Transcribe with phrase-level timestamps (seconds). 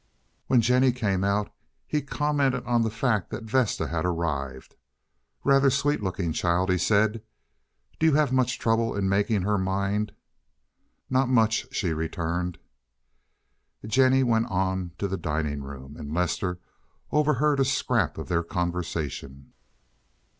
[0.47, 1.53] When Jennie came out
[1.85, 4.75] he commented on the fact that Vesta had arrived.
[5.43, 7.21] "Rather sweet looking child," he said.
[7.99, 10.13] "Do you have much trouble in making her mind?"
[11.07, 12.57] "Not much," she returned.
[13.85, 16.57] Jennie went on to the dining room, and Lester
[17.11, 19.53] overheard a scrap of their conversation.